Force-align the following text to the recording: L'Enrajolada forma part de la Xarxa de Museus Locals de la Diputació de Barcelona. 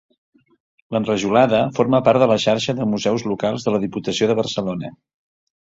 L'Enrajolada 0.95 1.59
forma 1.81 2.01
part 2.09 2.25
de 2.25 2.29
la 2.33 2.39
Xarxa 2.47 2.77
de 2.81 2.91
Museus 2.95 3.29
Locals 3.35 3.69
de 3.69 3.77
la 3.79 3.85
Diputació 3.87 4.33
de 4.33 4.43
Barcelona. 4.43 4.97